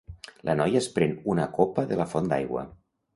La 0.49 0.53
noia 0.61 0.79
es 0.79 0.87
pren 0.95 1.13
una 1.33 1.45
copa 1.57 1.83
de 1.91 1.99
la 2.01 2.09
font 2.15 2.31
d'aigua. 2.33 2.65